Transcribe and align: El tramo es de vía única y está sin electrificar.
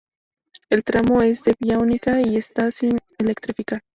El 0.71 0.83
tramo 0.83 1.21
es 1.21 1.43
de 1.43 1.53
vía 1.59 1.77
única 1.77 2.19
y 2.27 2.35
está 2.35 2.71
sin 2.71 2.97
electrificar. 3.19 3.83